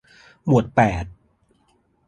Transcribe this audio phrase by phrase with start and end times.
[0.45, 1.05] หมวดแปด